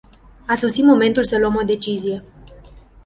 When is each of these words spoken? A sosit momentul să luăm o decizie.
A 0.47 0.55
sosit 0.55 0.83
momentul 0.85 1.23
să 1.25 1.37
luăm 1.37 1.55
o 1.55 1.61
decizie. 1.63 2.23